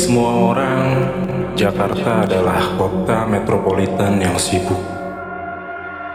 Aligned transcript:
semua 0.00 0.32
orang, 0.32 0.80
Jakarta 1.52 2.24
adalah 2.24 2.72
kota 2.80 3.28
metropolitan 3.28 4.16
yang 4.16 4.32
sibuk. 4.40 4.80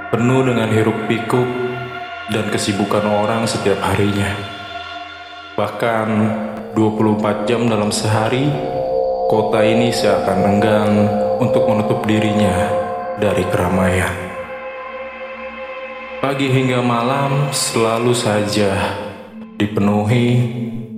Penuh 0.09 0.41
dengan 0.41 0.73
hiruk-pikuk 0.73 1.45
dan 2.33 2.49
kesibukan 2.49 3.05
orang 3.05 3.45
setiap 3.45 3.77
harinya. 3.85 4.33
Bahkan 5.53 6.07
24 6.73 7.45
jam 7.45 7.69
dalam 7.69 7.93
sehari, 7.93 8.49
kota 9.29 9.61
ini 9.61 9.93
seakan 9.93 10.39
enggan 10.57 10.91
untuk 11.37 11.69
menutup 11.69 12.01
dirinya 12.09 12.65
dari 13.21 13.45
keramaian. 13.53 14.17
Pagi 16.25 16.49
hingga 16.49 16.81
malam 16.81 17.53
selalu 17.53 18.17
saja 18.17 18.97
dipenuhi 19.61 20.25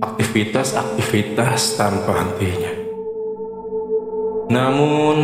aktivitas-aktivitas 0.00 1.76
tanpa 1.76 2.24
hentinya. 2.24 2.77
Namun, 4.48 5.16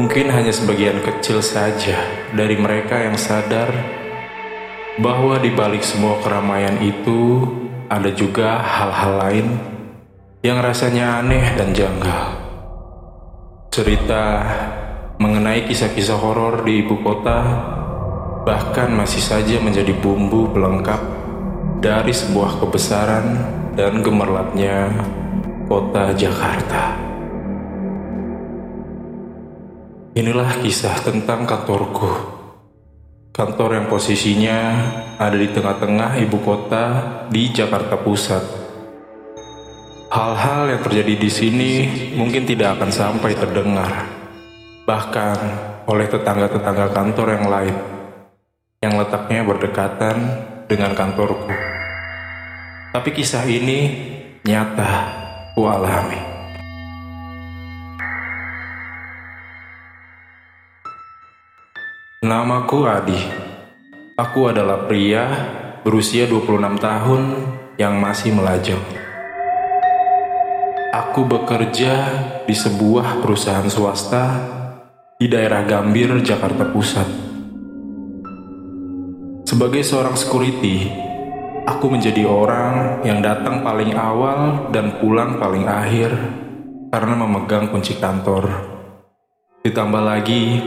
mungkin 0.00 0.32
hanya 0.32 0.48
sebagian 0.48 1.04
kecil 1.04 1.44
saja 1.44 2.00
dari 2.32 2.56
mereka 2.56 2.96
yang 3.04 3.20
sadar 3.20 3.68
bahwa 4.96 5.36
di 5.36 5.52
balik 5.52 5.84
semua 5.84 6.16
keramaian 6.24 6.80
itu 6.80 7.44
ada 7.92 8.08
juga 8.16 8.64
hal-hal 8.64 9.12
lain 9.28 9.46
yang 10.40 10.64
rasanya 10.64 11.20
aneh 11.20 11.52
dan 11.52 11.76
janggal. 11.76 12.24
Cerita 13.68 14.24
mengenai 15.20 15.68
kisah-kisah 15.68 16.16
horor 16.16 16.64
di 16.64 16.80
ibu 16.80 17.04
kota 17.04 17.44
bahkan 18.48 18.88
masih 18.88 19.20
saja 19.20 19.60
menjadi 19.60 19.92
bumbu 20.00 20.48
pelengkap 20.48 21.00
dari 21.84 22.16
sebuah 22.16 22.56
kebesaran 22.64 23.36
dan 23.76 24.00
gemerlapnya 24.00 24.88
kota 25.68 26.16
Jakarta. 26.16 27.03
Inilah 30.14 30.62
kisah 30.62 31.02
tentang 31.02 31.42
kantorku. 31.42 32.06
Kantor 33.34 33.82
yang 33.82 33.86
posisinya 33.90 34.58
ada 35.18 35.34
di 35.34 35.50
tengah-tengah 35.50 36.22
ibu 36.22 36.38
kota 36.38 36.86
di 37.34 37.50
Jakarta 37.50 37.98
Pusat. 37.98 38.46
Hal-hal 40.14 40.70
yang 40.70 40.86
terjadi 40.86 41.18
di 41.18 41.26
sini 41.26 41.72
mungkin 42.14 42.46
tidak 42.46 42.78
akan 42.78 42.94
sampai 42.94 43.34
terdengar, 43.34 44.06
bahkan 44.86 45.34
oleh 45.90 46.06
tetangga-tetangga 46.06 46.94
kantor 46.94 47.34
yang 47.34 47.46
lain 47.50 47.76
yang 48.86 48.94
letaknya 48.94 49.42
berdekatan 49.42 50.16
dengan 50.70 50.94
kantorku. 50.94 51.50
Tapi 52.94 53.10
kisah 53.10 53.42
ini 53.50 53.78
nyata 54.46 55.10
ku 55.58 55.66
alami. 55.66 56.33
Namaku 62.24 62.88
Adi. 62.88 63.20
Aku 64.16 64.48
adalah 64.48 64.88
pria 64.88 65.28
berusia 65.84 66.24
26 66.24 66.80
tahun 66.80 67.22
yang 67.76 68.00
masih 68.00 68.32
melajang. 68.32 68.80
Aku 70.88 71.28
bekerja 71.28 71.92
di 72.48 72.56
sebuah 72.56 73.20
perusahaan 73.20 73.68
swasta 73.68 74.40
di 75.20 75.28
daerah 75.28 75.68
Gambir, 75.68 76.16
Jakarta 76.24 76.64
Pusat. 76.72 77.08
Sebagai 79.44 79.84
seorang 79.84 80.16
security, 80.16 80.88
Aku 81.64 81.92
menjadi 81.92 82.24
orang 82.28 83.04
yang 83.08 83.24
datang 83.24 83.64
paling 83.64 83.96
awal 83.96 84.68
dan 84.68 85.00
pulang 85.00 85.40
paling 85.40 85.64
akhir 85.64 86.12
karena 86.88 87.20
memegang 87.20 87.72
kunci 87.72 87.96
kantor. 87.96 88.52
Ditambah 89.64 90.04
lagi, 90.04 90.60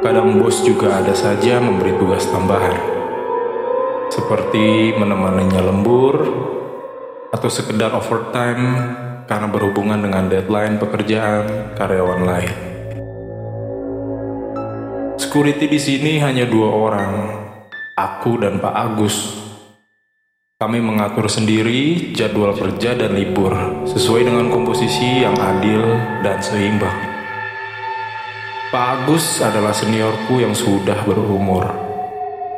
kadang 0.00 0.40
bos 0.40 0.60
juga 0.64 1.00
ada 1.00 1.12
saja 1.16 1.60
memberi 1.60 1.96
tugas 1.96 2.26
tambahan. 2.28 2.76
Seperti 4.12 4.96
menemaninya 4.96 5.60
lembur 5.60 6.14
atau 7.32 7.48
sekedar 7.50 7.92
overtime 7.92 8.64
karena 9.26 9.48
berhubungan 9.50 9.98
dengan 9.98 10.30
deadline 10.30 10.78
pekerjaan 10.78 11.74
karyawan 11.74 12.22
lain. 12.22 12.54
Security 15.16 15.66
di 15.66 15.80
sini 15.80 16.12
hanya 16.22 16.44
dua 16.44 16.68
orang, 16.70 17.12
aku 17.96 18.40
dan 18.40 18.60
Pak 18.62 18.74
Agus 18.74 19.46
kami 20.56 20.80
mengatur 20.80 21.28
sendiri 21.28 22.12
jadwal 22.16 22.56
kerja 22.56 22.96
dan 22.96 23.12
libur 23.12 23.52
sesuai 23.84 24.24
dengan 24.24 24.48
komposisi 24.48 25.20
yang 25.20 25.36
adil 25.36 25.84
dan 26.24 26.40
seimbang. 26.40 27.05
Pak 28.76 29.08
Agus 29.08 29.40
adalah 29.40 29.72
seniorku 29.72 30.36
yang 30.36 30.52
sudah 30.52 31.00
berumur. 31.08 31.64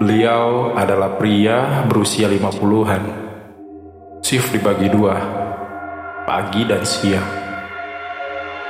Beliau 0.02 0.74
adalah 0.74 1.14
pria 1.14 1.86
berusia 1.86 2.26
50-an. 2.26 3.06
Shift 4.26 4.50
dibagi 4.50 4.90
dua, 4.90 5.14
pagi 6.26 6.66
dan 6.66 6.82
siang. 6.82 7.22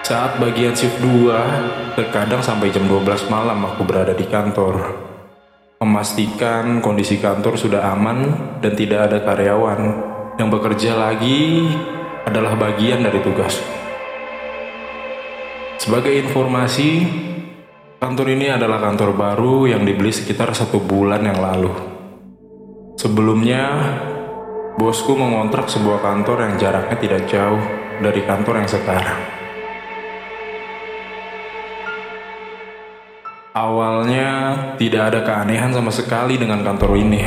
Saat 0.04 0.36
bagian 0.36 0.76
shift 0.76 1.00
2, 1.00 1.96
terkadang 1.96 2.44
sampai 2.44 2.68
jam 2.68 2.84
12 2.84 3.32
malam 3.32 3.64
aku 3.64 3.80
berada 3.80 4.12
di 4.12 4.28
kantor 4.28 5.08
memastikan 5.80 6.84
kondisi 6.84 7.16
kantor 7.16 7.56
sudah 7.56 7.96
aman 7.96 8.28
dan 8.60 8.76
tidak 8.76 9.08
ada 9.08 9.24
karyawan 9.24 9.80
yang 10.36 10.52
bekerja 10.52 11.00
lagi 11.00 11.64
adalah 12.28 12.60
bagian 12.60 13.00
dari 13.00 13.24
tugas. 13.24 13.56
Sebagai 15.78 16.12
informasi, 16.12 16.90
kantor 17.98 18.30
ini 18.30 18.46
adalah 18.46 18.78
kantor 18.78 19.10
baru 19.18 19.66
yang 19.66 19.82
dibeli 19.82 20.14
sekitar 20.14 20.54
satu 20.54 20.78
bulan 20.78 21.18
yang 21.18 21.42
lalu. 21.42 21.74
Sebelumnya, 22.94 23.62
bosku 24.78 25.18
mengontrak 25.18 25.66
sebuah 25.66 25.98
kantor 26.02 26.46
yang 26.46 26.54
jaraknya 26.62 26.96
tidak 26.98 27.22
jauh 27.26 27.62
dari 27.98 28.22
kantor 28.22 28.62
yang 28.62 28.70
sekarang. 28.70 29.20
Awalnya 33.58 34.30
tidak 34.78 35.02
ada 35.10 35.20
keanehan 35.26 35.74
sama 35.74 35.90
sekali 35.90 36.38
dengan 36.38 36.62
kantor 36.62 36.94
ini. 36.94 37.26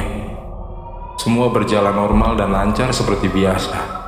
Semua 1.20 1.52
berjalan 1.52 1.92
normal 1.92 2.40
dan 2.40 2.56
lancar 2.56 2.96
seperti 2.96 3.28
biasa. 3.28 4.00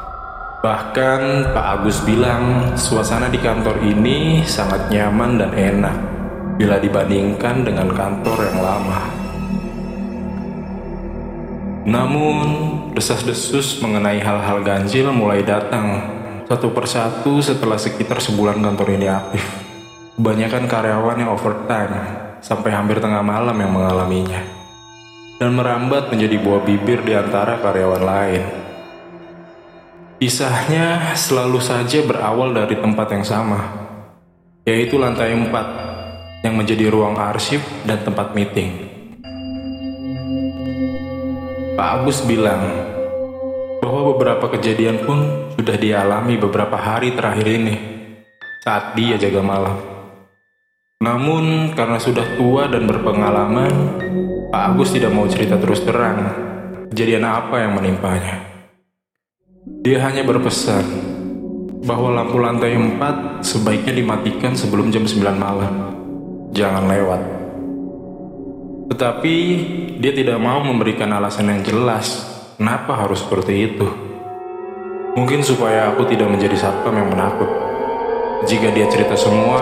Bahkan 0.63 1.51
Pak 1.51 1.65
Agus 1.75 1.99
bilang 2.07 2.71
suasana 2.79 3.27
di 3.27 3.43
kantor 3.43 3.83
ini 3.83 4.47
sangat 4.47 4.87
nyaman 4.87 5.35
dan 5.35 5.51
enak 5.51 6.12
bila 6.57 6.77
dibandingkan 6.77 7.65
dengan 7.65 7.89
kantor 7.89 8.37
yang 8.45 8.59
lama. 8.61 8.99
Namun, 11.83 12.47
desas-desus 12.95 13.83
mengenai 13.83 14.23
hal-hal 14.23 14.63
ganjil 14.63 15.11
mulai 15.11 15.43
datang 15.43 15.99
satu 16.47 16.71
persatu 16.71 17.41
setelah 17.43 17.75
sekitar 17.75 18.23
sebulan 18.23 18.61
kantor 18.63 18.87
ini 18.95 19.07
aktif. 19.09 19.43
Kebanyakan 20.15 20.69
karyawan 20.69 21.17
yang 21.25 21.31
overtime 21.33 21.95
sampai 22.39 22.69
hampir 22.71 23.01
tengah 23.01 23.25
malam 23.25 23.57
yang 23.57 23.73
mengalaminya 23.73 24.63
dan 25.41 25.57
merambat 25.57 26.07
menjadi 26.13 26.37
buah 26.39 26.61
bibir 26.63 27.01
di 27.03 27.17
antara 27.17 27.59
karyawan 27.59 28.03
lain. 28.05 28.43
Kisahnya 30.21 31.17
selalu 31.19 31.59
saja 31.59 31.99
berawal 32.05 32.55
dari 32.55 32.79
tempat 32.79 33.11
yang 33.11 33.25
sama, 33.27 33.59
yaitu 34.63 34.95
lantai 34.95 35.35
4 35.35 35.92
yang 36.43 36.59
menjadi 36.59 36.91
ruang 36.91 37.15
arsip 37.15 37.63
dan 37.87 38.03
tempat 38.03 38.35
meeting. 38.35 38.91
Pak 41.73 41.89
Agus 42.03 42.21
bilang 42.27 42.61
bahwa 43.79 44.13
beberapa 44.13 44.51
kejadian 44.53 45.07
pun 45.07 45.49
sudah 45.55 45.79
dialami 45.79 46.37
beberapa 46.37 46.75
hari 46.77 47.15
terakhir 47.15 47.47
ini 47.47 47.75
saat 48.61 48.93
dia 48.93 49.15
jaga 49.15 49.41
malam. 49.41 49.79
Namun 51.01 51.73
karena 51.73 51.97
sudah 51.97 52.37
tua 52.37 52.67
dan 52.67 52.85
berpengalaman, 52.85 53.73
Pak 54.51 54.63
Agus 54.75 54.93
tidak 54.93 55.15
mau 55.15 55.25
cerita 55.25 55.57
terus 55.57 55.81
terang 55.81 56.29
kejadian 56.91 57.25
apa 57.25 57.63
yang 57.63 57.73
menimpanya. 57.73 58.43
Dia 59.83 60.03
hanya 60.03 60.27
berpesan 60.27 60.83
bahwa 61.83 62.13
lampu 62.13 62.39
lantai 62.39 62.75
4 62.75 63.43
sebaiknya 63.43 63.95
dimatikan 63.95 64.55
sebelum 64.55 64.91
jam 64.91 65.03
9 65.03 65.23
malam. 65.35 66.02
Jangan 66.53 66.85
lewat. 66.85 67.21
Tetapi 68.93 69.35
dia 69.97 70.13
tidak 70.13 70.37
mau 70.37 70.61
memberikan 70.61 71.09
alasan 71.09 71.49
yang 71.49 71.61
jelas 71.65 72.29
kenapa 72.55 72.93
harus 72.93 73.25
seperti 73.25 73.73
itu. 73.73 73.89
Mungkin 75.17 75.41
supaya 75.41 75.89
aku 75.89 76.05
tidak 76.05 76.29
menjadi 76.29 76.55
satpam 76.55 76.93
yang 76.93 77.09
menakut. 77.09 77.49
Jika 78.45 78.69
dia 78.69 78.85
cerita 78.85 79.17
semua, 79.17 79.61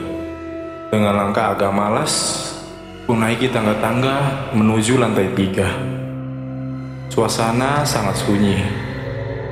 Dengan 0.87 1.19
langkah 1.19 1.51
agak 1.51 1.67
malas, 1.75 2.47
aku 3.03 3.11
naiki 3.11 3.51
tangga-tangga 3.51 4.49
menuju 4.55 5.03
lantai 5.03 5.27
tiga. 5.35 5.67
Suasana 7.11 7.83
sangat 7.83 8.23
sunyi. 8.23 8.55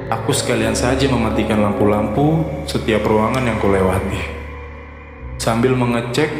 Aku 0.07 0.31
sekalian 0.31 0.79
saja 0.79 1.11
mematikan 1.11 1.59
lampu-lampu 1.59 2.47
setiap 2.63 3.03
ruangan 3.03 3.43
yang 3.43 3.59
kulewati 3.59 4.21
sambil 5.35 5.75
mengecek 5.75 6.31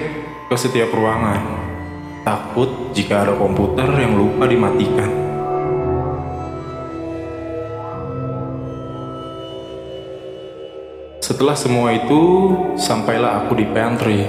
ke 0.48 0.56
setiap 0.56 0.96
ruangan. 0.96 1.65
Takut 2.26 2.90
jika 2.98 3.22
ada 3.22 3.38
komputer 3.38 3.86
yang 4.02 4.18
lupa 4.18 4.50
dimatikan. 4.50 5.14
Setelah 11.22 11.54
semua 11.54 11.94
itu, 11.94 12.50
sampailah 12.82 13.46
aku 13.46 13.62
di 13.62 13.70
pantry. 13.70 14.26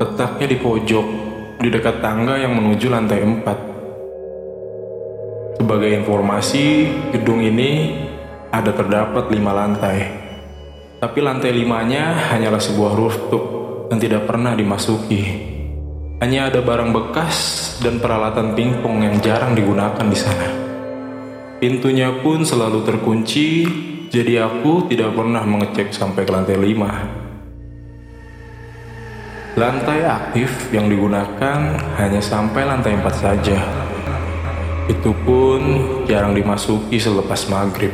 Letaknya 0.00 0.48
di 0.48 0.56
pojok, 0.56 1.06
di 1.60 1.68
dekat 1.68 2.00
tangga 2.00 2.40
yang 2.40 2.56
menuju 2.56 2.88
lantai 2.88 3.20
4. 3.20 5.60
Sebagai 5.60 5.92
informasi, 5.92 6.88
gedung 7.12 7.44
ini 7.44 8.00
ada 8.48 8.72
terdapat 8.72 9.28
lima 9.28 9.52
lantai. 9.52 10.08
Tapi 11.04 11.18
lantai 11.20 11.52
limanya 11.52 12.32
hanyalah 12.32 12.64
sebuah 12.64 12.96
rooftop 12.96 13.44
dan 13.92 14.00
tidak 14.00 14.24
pernah 14.24 14.56
dimasuki. 14.56 15.57
Hanya 16.18 16.50
ada 16.50 16.58
barang 16.58 16.90
bekas 16.90 17.38
dan 17.78 18.02
peralatan 18.02 18.58
pingpong 18.58 19.06
yang 19.06 19.22
jarang 19.22 19.54
digunakan 19.54 20.02
di 20.02 20.18
sana. 20.18 20.50
Pintunya 21.62 22.10
pun 22.22 22.42
selalu 22.42 22.82
terkunci, 22.82 23.66
jadi 24.10 24.42
aku 24.46 24.86
tidak 24.90 25.14
pernah 25.14 25.46
mengecek 25.46 25.94
sampai 25.94 26.26
ke 26.26 26.32
lantai 26.34 26.58
5. 26.58 29.54
Lantai 29.58 30.06
aktif 30.06 30.70
yang 30.74 30.90
digunakan 30.90 31.58
hanya 31.98 32.22
sampai 32.22 32.64
lantai 32.66 32.94
4 32.98 33.14
saja. 33.14 33.58
Itu 34.90 35.14
pun 35.22 35.60
jarang 36.06 36.34
dimasuki 36.34 36.98
selepas 36.98 37.46
maghrib. 37.50 37.92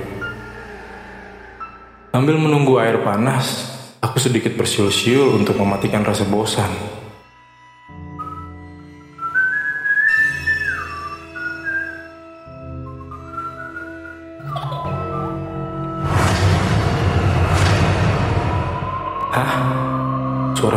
Sambil 2.13 2.37
menunggu 2.41 2.79
air 2.81 2.99
panas, 3.05 3.75
Aku 4.05 4.21
sedikit 4.21 4.53
bersiul-siul 4.61 5.33
untuk 5.33 5.57
mematikan 5.57 6.05
rasa 6.05 6.29
bosan. 6.29 6.69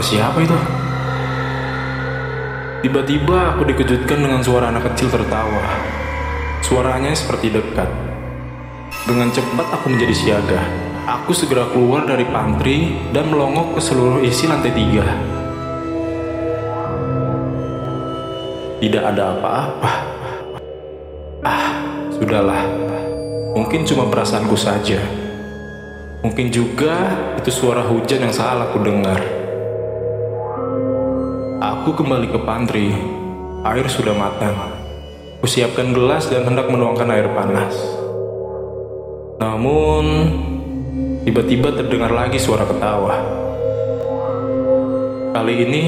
Siapa 0.08 0.40
itu? 0.40 0.56
Tiba-tiba 2.88 3.52
aku 3.52 3.68
dikejutkan 3.68 4.24
dengan 4.24 4.40
suara 4.40 4.72
anak 4.72 4.94
kecil 4.94 5.12
tertawa. 5.12 5.68
Suaranya 6.64 7.12
seperti 7.12 7.52
dekat. 7.52 7.92
Dengan 9.04 9.28
cepat 9.36 9.68
aku 9.76 9.92
menjadi 9.92 10.16
siaga. 10.16 10.62
Aku 11.08 11.36
segera 11.36 11.68
keluar 11.72 12.08
dari 12.08 12.24
pantry 12.28 12.96
dan 13.12 13.28
melongok 13.28 13.76
ke 13.76 13.82
seluruh 13.84 14.24
isi 14.24 14.48
lantai 14.48 14.72
tiga. 14.72 15.04
Tidak 18.80 19.04
ada 19.04 19.36
apa-apa. 19.36 19.92
Ah, 21.44 21.68
sudahlah. 22.16 22.64
Mungkin 23.60 23.84
cuma 23.84 24.08
perasaanku 24.08 24.56
saja. 24.56 25.04
Mungkin 26.24 26.48
juga 26.52 26.96
itu 27.40 27.52
suara 27.52 27.84
hujan 27.84 28.28
yang 28.28 28.36
salah 28.36 28.72
aku 28.72 28.80
dengar. 28.84 29.37
Aku 31.88 32.04
kembali 32.04 32.28
ke 32.36 32.40
pantry. 32.44 32.92
Air 33.64 33.88
sudah 33.88 34.12
matang. 34.12 34.76
Kusiapkan 35.40 35.96
gelas 35.96 36.28
dan 36.28 36.44
hendak 36.44 36.68
menuangkan 36.68 37.08
air 37.16 37.32
panas. 37.32 37.72
Namun, 39.40 40.04
Tiba-tiba 41.24 41.72
terdengar 41.72 42.12
lagi 42.12 42.36
suara 42.36 42.68
ketawa. 42.68 43.24
Kali 45.32 45.54
ini, 45.64 45.84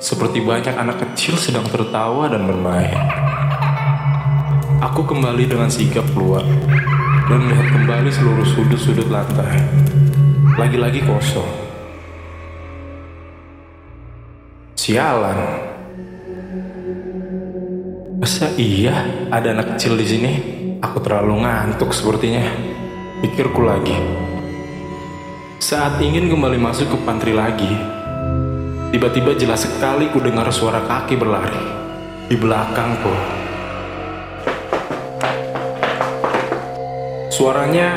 seperti 0.00 0.40
banyak 0.40 0.72
anak 0.80 1.04
kecil 1.04 1.36
sedang 1.36 1.68
tertawa 1.68 2.24
dan 2.32 2.48
bermain. 2.48 3.04
Aku 4.80 5.04
kembali 5.04 5.44
dengan 5.44 5.68
sigap 5.68 6.08
keluar 6.16 6.44
dan 7.28 7.40
melihat 7.44 7.68
kembali 7.68 8.08
seluruh 8.08 8.48
sudut-sudut 8.48 9.12
lantai. 9.12 9.60
Lagi-lagi 10.56 11.04
kosong. 11.04 11.63
Sialan. 14.84 15.40
Masa 18.20 18.52
iya 18.60 19.24
ada 19.32 19.56
anak 19.56 19.80
kecil 19.80 19.96
di 19.96 20.04
sini? 20.04 20.32
Aku 20.84 21.00
terlalu 21.00 21.40
ngantuk 21.40 21.88
sepertinya. 21.88 22.44
Pikirku 23.24 23.64
lagi. 23.64 23.96
Saat 25.56 26.04
ingin 26.04 26.28
kembali 26.28 26.60
masuk 26.60 26.92
ke 26.92 26.96
pantry 27.00 27.32
lagi, 27.32 27.72
tiba-tiba 28.92 29.32
jelas 29.40 29.64
sekali 29.64 30.12
ku 30.12 30.20
dengar 30.20 30.52
suara 30.52 30.84
kaki 30.84 31.16
berlari 31.16 31.64
di 32.28 32.36
belakangku. 32.36 33.14
Suaranya 37.32 37.88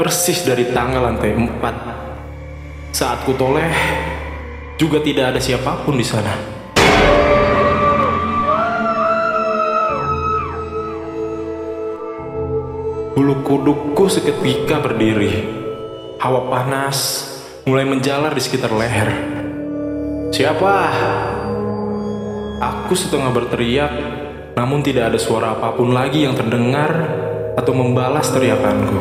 persis 0.00 0.40
dari 0.40 0.72
tangga 0.72 1.04
lantai 1.04 1.36
empat. 1.36 1.76
Saat 2.96 3.28
ku 3.28 3.36
toleh, 3.36 4.07
juga 4.78 5.02
tidak 5.02 5.34
ada 5.34 5.40
siapa 5.42 5.82
pun 5.82 5.98
di 5.98 6.06
sana. 6.06 6.30
Bulu 13.18 13.42
kudukku 13.42 14.06
seketika 14.06 14.78
berdiri 14.78 15.58
Hawa 16.22 16.46
panas 16.46 17.26
mulai 17.66 17.82
menjalar 17.82 18.30
di 18.34 18.42
sekitar 18.42 18.70
leher. 18.70 19.10
Siapa? 20.30 20.74
Aku 22.58 22.94
setengah 22.94 23.30
berteriak, 23.30 23.92
namun 24.58 24.82
tidak 24.82 25.14
ada 25.14 25.18
suara 25.18 25.54
apa 25.54 25.78
pun 25.78 25.94
lagi 25.94 26.26
yang 26.26 26.34
terdengar 26.34 26.90
atau 27.54 27.70
membalas 27.70 28.30
teriakanku. 28.34 28.98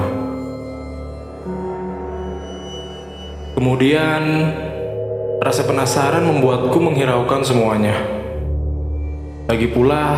Kemudian, 3.58 4.22
rasa 5.38 5.62
penasaran 5.66 6.26
membuatku 6.26 6.78
menghiraukan 6.82 7.46
semuanya. 7.46 7.94
Lagi 9.48 9.70
pula, 9.70 10.18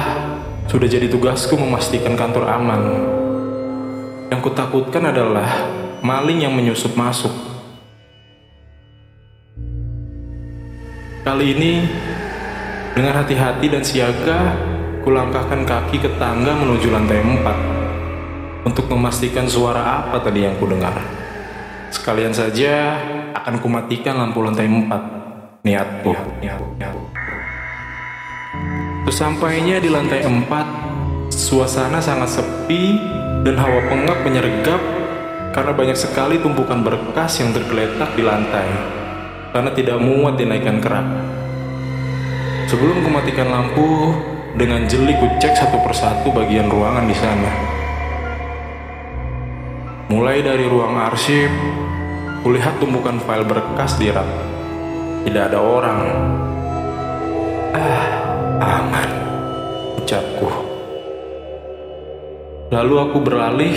sudah 0.65 0.87
jadi 0.87 1.11
tugasku 1.11 1.59
memastikan 1.59 2.15
kantor 2.15 2.49
aman. 2.49 2.81
Yang 4.31 4.41
kutakutkan 4.49 5.11
adalah 5.11 5.69
maling 5.99 6.45
yang 6.45 6.53
menyusup 6.55 6.95
masuk. 6.95 7.31
Kali 11.21 11.45
ini, 11.53 11.85
dengan 12.95 13.21
hati-hati 13.21 13.67
dan 13.69 13.83
siaga, 13.85 14.55
kulangkahkan 15.05 15.61
kaki 15.67 16.01
ke 16.01 16.09
tangga 16.17 16.57
menuju 16.57 16.89
lantai 16.89 17.21
empat 17.21 17.57
untuk 18.65 18.89
memastikan 18.89 19.45
suara 19.45 20.09
apa 20.09 20.25
tadi 20.25 20.47
yang 20.47 20.57
kudengar. 20.57 20.95
Sekalian 21.93 22.33
saja 22.33 22.97
akan 23.35 23.61
kumatikan 23.61 24.17
lampu 24.17 24.41
lantai 24.41 24.65
empat. 24.65 25.01
Niatku. 25.65 26.15
Sesampainya 29.09 29.81
di 29.81 29.89
lantai 29.89 30.23
empat, 30.23 30.67
suasana 31.33 31.99
sangat 31.99 32.39
sepi 32.39 32.95
dan 33.43 33.57
hawa 33.57 33.81
pengap 33.89 34.21
menyergap 34.23 34.81
karena 35.51 35.73
banyak 35.73 35.97
sekali 35.97 36.37
tumpukan 36.39 36.85
berkas 36.85 37.41
yang 37.41 37.51
tergeletak 37.51 38.13
di 38.13 38.23
lantai 38.23 38.69
karena 39.51 39.73
tidak 39.73 39.97
muat 39.97 40.37
dinaikkan 40.37 40.77
kerak. 40.77 41.07
Sebelum 42.69 43.01
kumatikan 43.01 43.49
lampu, 43.49 44.13
dengan 44.57 44.85
jeli 44.89 45.13
kucek 45.17 45.53
satu 45.53 45.77
persatu 45.81 46.33
bagian 46.33 46.69
ruangan 46.71 47.05
di 47.05 47.15
sana. 47.17 47.51
Mulai 50.09 50.41
dari 50.41 50.65
ruang 50.65 50.97
arsip, 50.97 51.49
kulihat 52.39 52.79
tumpukan 52.79 53.19
file 53.19 53.43
berkas 53.43 53.99
di 53.99 54.07
rak. 54.11 54.27
Tidak 55.27 55.43
ada 55.51 55.59
orang. 55.59 55.99
Ah, 57.75 58.07
aman, 58.59 59.09
ucapku. 59.99 60.47
Lalu 62.71 62.95
aku 63.01 63.17
beralih 63.19 63.75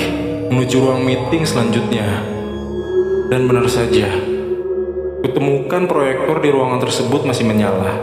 menuju 0.52 0.76
ruang 0.78 1.02
meeting 1.02 1.42
selanjutnya. 1.42 2.06
Dan 3.32 3.48
benar 3.48 3.66
saja, 3.66 4.12
kutemukan 5.24 5.88
proyektor 5.88 6.38
di 6.44 6.52
ruangan 6.52 6.84
tersebut 6.84 7.24
masih 7.24 7.48
menyala. 7.48 7.96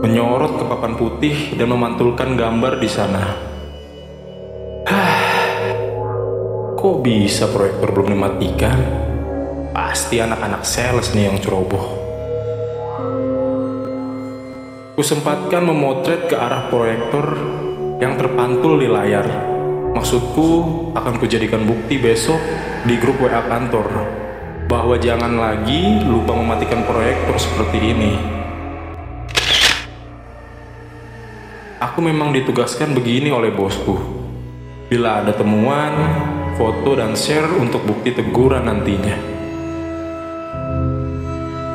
Menyorot 0.00 0.56
ke 0.56 0.64
papan 0.64 0.96
putih 0.96 1.36
dan 1.60 1.68
memantulkan 1.68 2.34
gambar 2.34 2.80
di 2.80 2.88
sana. 2.88 3.36
Kok 6.80 7.04
bisa 7.04 7.44
proyektor 7.52 7.92
belum 7.92 8.16
dimatikan? 8.16 9.09
Pasti 9.80 10.20
anak-anak 10.20 10.60
sales 10.60 11.08
nih 11.16 11.32
yang 11.32 11.40
ceroboh. 11.40 11.80
Kusempatkan 14.92 15.64
memotret 15.64 16.28
ke 16.28 16.36
arah 16.36 16.68
proyektor 16.68 17.32
yang 17.96 18.20
terpantul 18.20 18.76
di 18.76 18.92
layar. 18.92 19.24
Maksudku 19.96 20.48
akan 20.92 21.16
kujadikan 21.16 21.64
bukti 21.64 21.96
besok 21.96 22.36
di 22.84 23.00
grup 23.00 23.24
WA 23.24 23.40
kantor 23.40 23.88
bahwa 24.68 25.00
jangan 25.00 25.40
lagi 25.40 26.04
lupa 26.04 26.36
mematikan 26.36 26.84
proyektor 26.84 27.40
seperti 27.40 27.80
ini. 27.80 28.12
Aku 31.80 32.04
memang 32.04 32.36
ditugaskan 32.36 32.92
begini 32.92 33.32
oleh 33.32 33.48
bosku. 33.48 33.96
Bila 34.92 35.24
ada 35.24 35.32
temuan, 35.32 35.96
foto 36.60 37.00
dan 37.00 37.16
share 37.16 37.48
untuk 37.56 37.80
bukti 37.88 38.12
teguran 38.12 38.68
nantinya. 38.68 39.29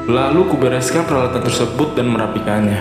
Lalu 0.05 0.53
kubereskan 0.53 1.01
peralatan 1.09 1.41
tersebut 1.41 1.97
dan 1.97 2.13
merapikannya. 2.13 2.77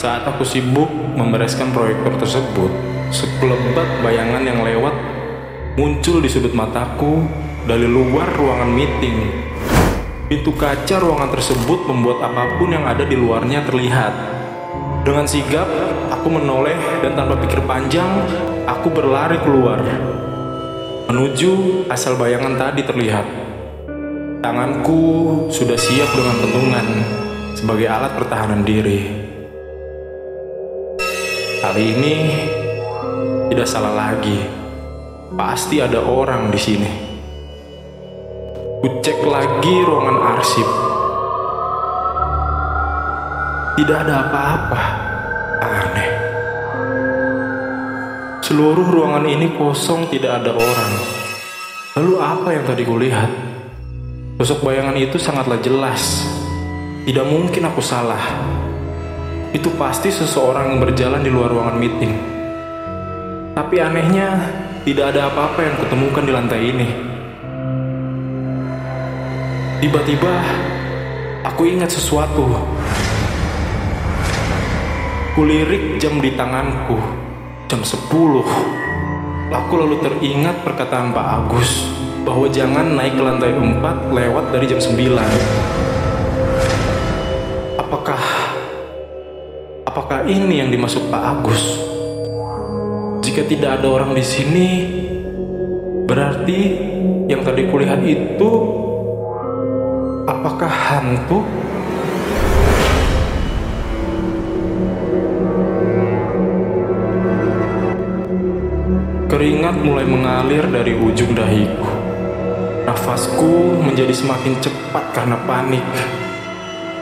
Saat 0.00 0.24
aku 0.24 0.40
sibuk 0.40 0.88
membereskan 0.88 1.68
proyektor 1.68 2.16
tersebut, 2.16 2.72
sekelebat 3.12 4.00
bayangan 4.00 4.40
yang 4.40 4.64
lewat 4.64 4.96
muncul 5.76 6.24
di 6.24 6.32
sudut 6.32 6.56
mataku 6.56 7.28
dari 7.68 7.84
luar 7.84 8.32
ruangan 8.40 8.72
meeting. 8.72 9.16
Pintu 10.32 10.56
kaca 10.56 10.96
ruangan 10.96 11.28
tersebut 11.36 11.92
membuat 11.92 12.24
apa 12.24 12.56
pun 12.56 12.72
yang 12.72 12.88
ada 12.88 13.04
di 13.04 13.12
luarnya 13.12 13.68
terlihat. 13.68 14.16
Dengan 15.04 15.28
sigap, 15.28 15.68
aku 16.08 16.40
menoleh 16.40 17.04
dan 17.04 17.20
tanpa 17.20 17.36
pikir 17.44 17.60
panjang, 17.68 18.24
aku 18.64 18.88
berlari 18.88 19.36
keluar. 19.44 19.84
Menuju 21.12 21.84
asal 21.92 22.16
bayangan 22.16 22.56
tadi 22.56 22.80
terlihat. 22.80 23.43
Tanganku 24.44 25.00
sudah 25.48 25.72
siap 25.72 26.12
dengan 26.12 26.36
pentungan 26.36 26.86
sebagai 27.56 27.88
alat 27.88 28.12
pertahanan 28.12 28.60
diri. 28.60 29.08
Kali 31.64 31.84
ini 31.96 32.16
tidak 33.48 33.64
salah 33.64 33.96
lagi. 33.96 34.36
Pasti 35.32 35.80
ada 35.80 36.04
orang 36.04 36.52
di 36.52 36.60
sini. 36.60 36.92
Kucek 38.84 39.24
lagi 39.24 39.74
ruangan 39.80 40.18
arsip. 40.36 40.68
Tidak 43.80 43.96
ada 43.96 44.28
apa-apa. 44.28 44.82
Aneh. 45.64 46.10
Seluruh 48.44 48.92
ruangan 48.92 49.24
ini 49.24 49.56
kosong, 49.56 50.12
tidak 50.12 50.44
ada 50.44 50.52
orang. 50.52 50.92
Lalu 51.96 52.12
apa 52.20 52.48
yang 52.52 52.64
tadi 52.68 52.84
kulihat? 52.84 53.53
Sosok 54.34 54.66
bayangan 54.66 54.98
itu 54.98 55.14
sangatlah 55.14 55.62
jelas. 55.62 56.26
Tidak 57.06 57.22
mungkin 57.22 57.70
aku 57.70 57.78
salah. 57.78 58.18
Itu 59.54 59.70
pasti 59.78 60.10
seseorang 60.10 60.74
yang 60.74 60.82
berjalan 60.82 61.22
di 61.22 61.30
luar 61.30 61.54
ruangan 61.54 61.78
meeting. 61.78 62.18
Tapi 63.54 63.78
anehnya, 63.78 64.34
tidak 64.82 65.14
ada 65.14 65.30
apa-apa 65.30 65.60
yang 65.62 65.74
kutemukan 65.78 66.26
di 66.26 66.32
lantai 66.34 66.60
ini. 66.66 66.88
Tiba-tiba, 69.78 70.34
aku 71.46 71.70
ingat 71.70 71.94
sesuatu. 71.94 72.58
Kulirik 75.38 76.02
jam 76.02 76.18
di 76.18 76.34
tanganku, 76.34 76.98
jam 77.70 77.86
10. 77.86 78.10
Aku 79.54 79.72
lalu 79.78 80.02
teringat 80.02 80.66
perkataan 80.66 81.14
Pak 81.14 81.26
Agus 81.38 81.93
bahwa 82.24 82.48
jangan 82.48 82.96
naik 82.96 83.14
ke 83.14 83.22
lantai 83.22 83.52
4 83.52 84.08
lewat 84.08 84.44
dari 84.48 84.64
jam 84.64 84.80
9. 84.80 84.96
Apakah 87.76 88.22
apakah 89.84 90.24
ini 90.24 90.64
yang 90.64 90.72
dimaksud 90.72 91.12
Pak 91.12 91.22
Agus? 91.22 91.62
Jika 93.20 93.44
tidak 93.44 93.80
ada 93.80 93.88
orang 93.92 94.16
di 94.16 94.24
sini, 94.24 94.68
berarti 96.08 96.60
yang 97.28 97.44
tadi 97.44 97.68
kulihat 97.68 98.00
itu 98.00 98.50
apakah 100.24 100.72
hantu? 100.72 101.44
Keringat 109.28 109.76
mulai 109.82 110.06
mengalir 110.06 110.62
dari 110.70 110.94
ujung 110.94 111.34
dahiku. 111.34 111.93
Nafasku 112.94 113.74
menjadi 113.82 114.14
semakin 114.14 114.54
cepat 114.62 115.10
karena 115.10 115.34
panik. 115.50 115.82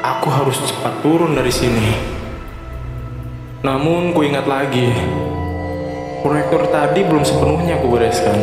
Aku 0.01 0.33
harus 0.33 0.57
cepat 0.65 1.05
turun 1.05 1.37
dari 1.37 1.53
sini. 1.53 1.93
Namun 3.61 4.17
ku 4.17 4.25
ingat 4.25 4.49
lagi, 4.49 4.89
proyektor 6.25 6.65
tadi 6.73 7.05
belum 7.05 7.21
sepenuhnya 7.29 7.77
aku 7.77 7.93
bereskan. 7.93 8.41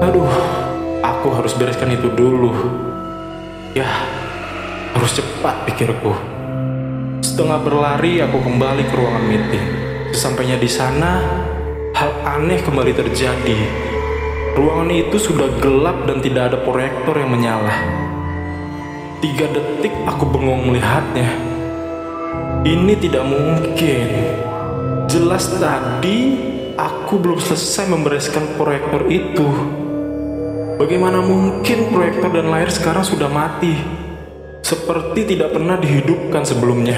Aduh, 0.00 0.32
aku 1.04 1.28
harus 1.36 1.52
bereskan 1.60 1.92
itu 1.92 2.08
dulu. 2.08 2.56
Ya, 3.76 4.08
harus 4.96 5.12
cepat 5.12 5.68
pikirku. 5.68 6.16
Setengah 7.20 7.60
berlari 7.60 8.24
aku 8.24 8.40
kembali 8.40 8.88
ke 8.88 8.94
ruangan 8.96 9.28
meeting. 9.28 9.66
Sesampainya 10.16 10.56
di 10.56 10.72
sana, 10.72 11.20
hal 11.92 12.16
aneh 12.24 12.64
kembali 12.64 12.96
terjadi. 12.96 13.91
Ruangan 14.52 14.90
itu 14.92 15.16
sudah 15.16 15.48
gelap 15.60 16.08
dan 16.08 16.20
tidak 16.20 16.52
ada 16.52 16.58
proyektor 16.64 17.14
yang 17.16 17.30
menyala. 17.32 17.74
Tiga 19.20 19.46
detik 19.52 19.94
aku 20.04 20.24
bengong 20.28 20.72
melihatnya. 20.72 21.28
Ini 22.62 22.94
tidak 23.00 23.24
mungkin. 23.26 24.08
Jelas 25.10 25.50
tadi 25.58 26.18
aku 26.78 27.20
belum 27.20 27.40
selesai 27.40 27.90
membereskan 27.90 28.56
proyektor 28.56 29.06
itu. 29.12 29.48
Bagaimana 30.80 31.20
mungkin 31.20 31.92
proyektor 31.92 32.32
dan 32.32 32.48
layar 32.50 32.72
sekarang 32.72 33.04
sudah 33.06 33.30
mati? 33.30 34.02
seperti 34.72 35.36
tidak 35.36 35.52
pernah 35.52 35.76
dihidupkan 35.76 36.48
sebelumnya. 36.48 36.96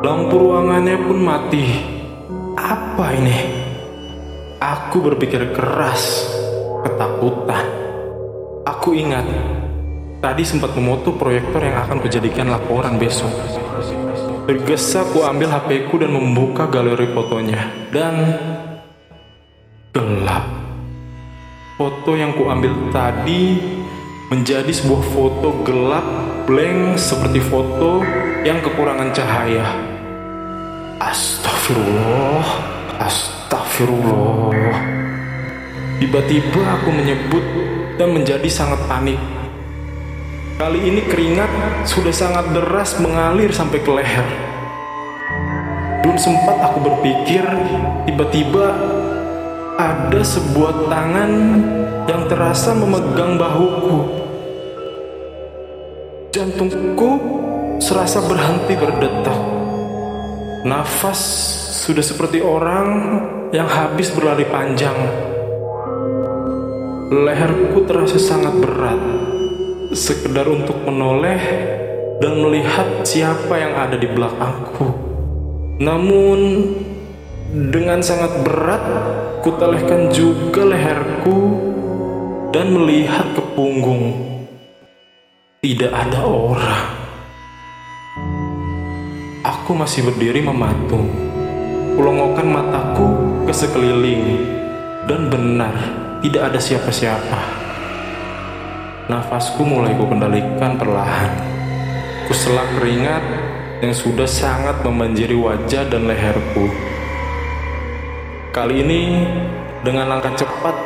Lampu 0.00 0.40
ruangannya 0.40 0.96
pun 1.04 1.18
mati. 1.20 1.64
Apa 2.56 3.12
ini? 3.12 3.59
Aku 4.60 5.00
berpikir 5.00 5.56
keras, 5.56 6.28
ketakutan. 6.84 7.64
Aku 8.68 8.92
ingat, 8.92 9.24
tadi 10.20 10.44
sempat 10.44 10.76
memoto 10.76 11.16
proyektor 11.16 11.64
yang 11.64 11.80
akan 11.80 11.96
kujadikan 12.04 12.52
laporan 12.52 13.00
besok. 13.00 13.32
Tergesa 14.44 15.08
ku 15.16 15.24
ambil 15.24 15.48
HP 15.48 15.88
ku 15.88 15.96
dan 15.96 16.12
membuka 16.12 16.68
galeri 16.68 17.08
fotonya. 17.08 17.88
Dan 17.88 18.36
gelap. 19.96 20.44
Foto 21.80 22.12
yang 22.12 22.36
ku 22.36 22.52
ambil 22.52 22.92
tadi 22.92 23.56
menjadi 24.28 24.68
sebuah 24.68 25.02
foto 25.16 25.56
gelap 25.64 26.04
blank 26.44 27.00
seperti 27.00 27.40
foto 27.40 28.04
yang 28.44 28.60
kekurangan 28.60 29.08
cahaya. 29.16 29.64
Astagfirullah, 31.00 32.79
astagfirullah. 33.00 34.76
Tiba-tiba 36.00 36.60
aku 36.76 36.88
menyebut 36.92 37.44
dan 37.96 38.12
menjadi 38.12 38.48
sangat 38.48 38.80
panik. 38.84 39.16
Kali 40.60 40.76
ini 40.84 41.00
keringat 41.08 41.48
sudah 41.88 42.12
sangat 42.12 42.52
deras 42.52 43.00
mengalir 43.00 43.48
sampai 43.48 43.80
ke 43.80 43.88
leher. 43.88 44.28
Belum 46.04 46.16
sempat 46.20 46.56
aku 46.60 46.84
berpikir, 46.84 47.44
tiba-tiba 48.04 48.76
ada 49.80 50.20
sebuah 50.20 50.92
tangan 50.92 51.32
yang 52.04 52.28
terasa 52.28 52.76
memegang 52.76 53.40
bahuku. 53.40 53.96
Jantungku 56.36 57.10
serasa 57.80 58.20
berhenti 58.28 58.76
berdetak. 58.76 59.40
Nafas 60.60 61.20
sudah 61.90 62.06
seperti 62.06 62.38
orang 62.38 62.86
yang 63.50 63.66
habis 63.66 64.14
berlari 64.14 64.46
panjang. 64.46 64.94
Leherku 67.10 67.82
terasa 67.82 68.14
sangat 68.14 68.54
berat, 68.62 69.02
sekedar 69.90 70.46
untuk 70.46 70.86
menoleh 70.86 71.42
dan 72.22 72.38
melihat 72.46 73.02
siapa 73.02 73.58
yang 73.58 73.74
ada 73.74 73.98
di 73.98 74.06
belakangku. 74.06 74.86
Namun, 75.82 76.38
dengan 77.74 77.98
sangat 78.06 78.38
berat, 78.46 78.84
kutelehkan 79.42 80.14
juga 80.14 80.62
leherku 80.62 81.58
dan 82.54 82.70
melihat 82.70 83.34
ke 83.34 83.42
punggung. 83.58 84.14
Tidak 85.58 85.90
ada 85.90 86.22
orang. 86.22 86.86
Aku 89.42 89.74
masih 89.74 90.06
berdiri 90.06 90.38
mematung, 90.38 91.29
kulongokkan 92.00 92.48
mataku 92.48 93.08
ke 93.44 93.52
sekeliling, 93.52 94.40
dan 95.04 95.28
benar 95.28 95.76
tidak 96.24 96.48
ada 96.48 96.56
siapa-siapa. 96.56 97.40
Nafasku 99.12 99.60
mulai 99.68 99.92
kukendalikan 100.00 100.80
perlahan. 100.80 101.28
Kuselak 102.24 102.72
keringat 102.80 103.20
yang 103.84 103.92
sudah 103.92 104.24
sangat 104.24 104.80
membanjiri 104.80 105.36
wajah 105.36 105.92
dan 105.92 106.08
leherku. 106.08 106.72
Kali 108.48 108.80
ini, 108.80 109.28
dengan 109.84 110.08
langkah 110.08 110.32
cepat, 110.32 110.76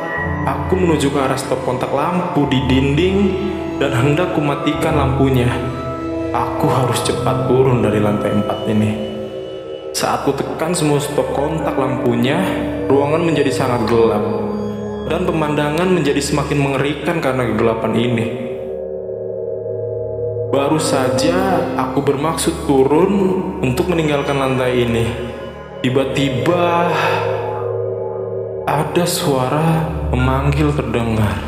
aku 0.43 0.75
menuju 0.75 1.15
ke 1.15 1.19
arah 1.23 1.39
stop 1.39 1.63
kontak 1.63 1.95
lampu 1.95 2.43
di 2.51 2.59
dinding 2.67 3.17
dan 3.79 3.95
hendak 3.95 4.35
kumatikan 4.35 4.99
lampunya. 4.99 5.47
Aku 6.35 6.67
harus 6.67 6.99
cepat 7.07 7.47
turun 7.47 7.79
dari 7.79 8.03
lantai 8.03 8.35
4 8.35 8.67
ini. 8.67 9.14
Saat 9.95 10.27
ku 10.27 10.35
tekan 10.35 10.75
semua 10.75 10.99
stop 10.99 11.31
kontak 11.31 11.71
lampunya, 11.79 12.35
ruangan 12.91 13.31
menjadi 13.31 13.47
sangat 13.47 13.87
gelap 13.87 14.27
dan 15.07 15.23
pemandangan 15.23 15.87
menjadi 15.87 16.19
semakin 16.19 16.59
mengerikan 16.59 17.23
karena 17.23 17.47
kegelapan 17.47 17.95
ini. 17.95 18.27
Baru 20.51 20.83
saja 20.83 21.63
aku 21.79 22.03
bermaksud 22.03 22.67
turun 22.67 23.39
untuk 23.63 23.87
meninggalkan 23.87 24.35
lantai 24.35 24.83
ini. 24.83 25.07
Tiba-tiba 25.79 26.91
ada 28.67 29.03
suara 29.07 29.87
memanggil 30.11 30.75
terdengar. 30.75 31.39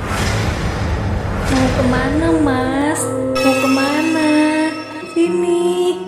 Mau 1.51 1.67
ke 1.75 1.83
mana, 1.91 2.27
Mas? 2.39 3.03
Mau 3.43 3.55
ke 3.59 3.67
mana? 3.67 4.31
Sini. 5.11 6.06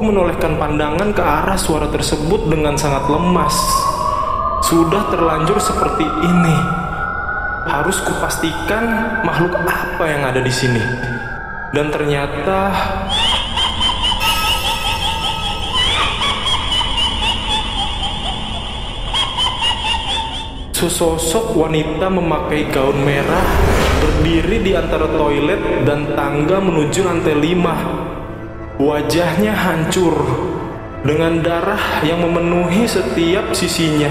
Aku 0.00 0.08
menolehkan 0.08 0.56
pandangan 0.56 1.12
ke 1.12 1.20
arah 1.20 1.60
suara 1.60 1.84
tersebut 1.92 2.48
dengan 2.48 2.72
sangat 2.72 3.04
lemas. 3.12 3.52
Sudah 4.64 5.12
terlanjur 5.12 5.60
seperti 5.60 6.08
ini. 6.24 6.56
Harus 7.68 8.00
kupastikan 8.08 8.80
makhluk 9.20 9.52
apa 9.60 10.04
yang 10.08 10.24
ada 10.24 10.40
di 10.40 10.48
sini. 10.48 10.80
Dan 11.76 11.92
ternyata 11.92 12.72
Sesosok 20.72 21.52
wanita 21.60 22.08
memakai 22.08 22.72
gaun 22.72 23.04
merah 23.04 23.44
berdiri 24.00 24.64
di 24.64 24.72
antara 24.72 25.12
toilet 25.12 25.84
dan 25.84 26.16
tangga 26.16 26.56
menuju 26.56 27.04
lantai 27.04 27.36
lima. 27.36 28.08
Wajahnya 28.80 29.52
hancur 29.52 30.16
dengan 31.04 31.44
darah 31.44 32.00
yang 32.00 32.24
memenuhi 32.24 32.88
setiap 32.88 33.52
sisinya. 33.52 34.08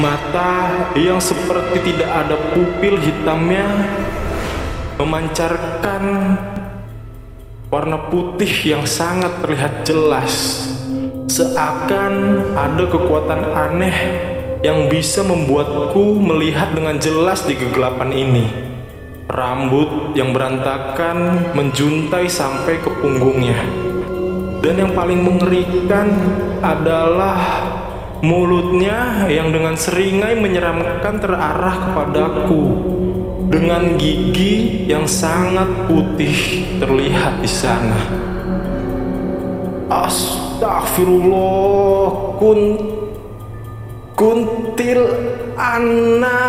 Mata 0.00 0.88
yang 0.96 1.20
seperti 1.20 1.92
tidak 1.92 2.08
ada 2.08 2.40
pupil 2.56 2.96
hitamnya 2.96 3.68
memancarkan 4.96 6.04
warna 7.68 8.08
putih 8.08 8.48
yang 8.64 8.88
sangat 8.88 9.36
terlihat 9.44 9.84
jelas. 9.84 10.64
Seakan 11.28 12.48
ada 12.56 12.84
kekuatan 12.88 13.44
aneh 13.52 13.98
yang 14.64 14.88
bisa 14.88 15.20
membuatku 15.20 16.16
melihat 16.16 16.72
dengan 16.72 16.96
jelas 16.96 17.44
di 17.44 17.60
kegelapan 17.60 18.08
ini. 18.08 18.63
Rambut 19.24 20.12
yang 20.12 20.36
berantakan 20.36 21.48
menjuntai 21.56 22.28
sampai 22.28 22.76
ke 22.76 22.92
punggungnya. 22.92 23.56
Dan 24.60 24.84
yang 24.84 24.92
paling 24.92 25.24
mengerikan 25.24 26.12
adalah 26.60 27.40
mulutnya 28.20 29.24
yang 29.32 29.48
dengan 29.48 29.80
seringai 29.80 30.36
menyeramkan 30.36 31.24
terarah 31.24 31.88
kepadaku. 31.88 32.92
Dengan 33.48 33.96
gigi 33.96 34.84
yang 34.88 35.04
sangat 35.08 35.68
putih 35.88 36.68
terlihat 36.76 37.40
di 37.40 37.48
sana. 37.48 37.96
Astagfirullah, 39.88 42.36
kun 42.36 42.60
kuntil 44.16 45.04
anak. 45.56 46.44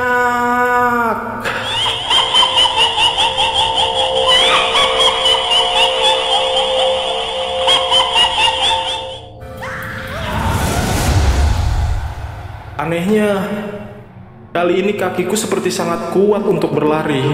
Anehnya, 12.85 13.33
kali 14.53 14.77
ini 14.85 14.93
kakiku 14.93 15.33
seperti 15.33 15.73
sangat 15.73 16.13
kuat 16.13 16.45
untuk 16.45 16.69
berlari. 16.69 17.25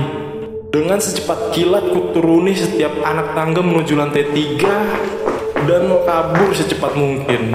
Dengan 0.72 0.96
secepat 0.96 1.52
kilat 1.52 1.92
ku 1.92 2.16
turuni 2.16 2.56
setiap 2.56 3.04
anak 3.04 3.36
tangga 3.36 3.60
menuju 3.60 4.00
lantai 4.00 4.32
tiga 4.32 4.96
dan 5.68 5.92
kabur 6.08 6.56
secepat 6.56 6.96
mungkin. 6.96 7.52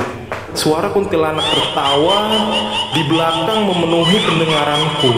Suara 0.52 0.92
kuntilanak 0.92 1.48
tertawa 1.48 2.37
di 2.92 3.00
belakang 3.09 3.64
memenuhi 3.64 4.20
pendengaranku. 4.28 5.12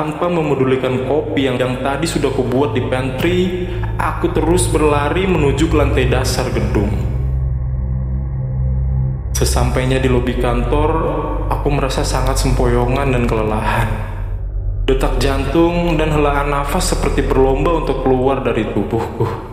Tanpa 0.00 0.32
memedulikan 0.32 1.04
kopi 1.04 1.44
yang, 1.44 1.60
yang 1.60 1.84
tadi 1.84 2.08
sudah 2.08 2.32
kubuat 2.32 2.72
di 2.72 2.80
pantry, 2.88 3.68
aku 4.00 4.32
terus 4.32 4.64
berlari 4.72 5.28
menuju 5.28 5.68
ke 5.68 5.76
lantai 5.76 6.08
dasar 6.08 6.48
gedung. 6.56 6.88
Sesampainya 9.36 10.00
di 10.00 10.08
lobi 10.08 10.40
kantor, 10.40 10.90
aku 11.52 11.68
merasa 11.68 12.00
sangat 12.00 12.40
sempoyongan 12.40 13.12
dan 13.12 13.28
kelelahan. 13.28 13.88
Detak 14.88 15.20
jantung 15.20 16.00
dan 16.00 16.16
helaan 16.16 16.48
nafas 16.48 16.96
seperti 16.96 17.20
berlomba 17.20 17.84
untuk 17.84 18.00
keluar 18.00 18.40
dari 18.40 18.72
tubuhku. 18.72 19.49